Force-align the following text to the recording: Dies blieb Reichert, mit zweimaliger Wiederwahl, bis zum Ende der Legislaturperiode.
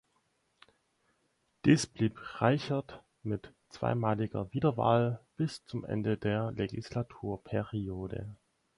Dies 1.63 1.85
blieb 1.85 2.41
Reichert, 2.41 3.03
mit 3.21 3.53
zweimaliger 3.69 4.51
Wiederwahl, 4.51 5.23
bis 5.37 5.63
zum 5.67 5.85
Ende 5.85 6.17
der 6.17 6.51
Legislaturperiode. 6.53 8.35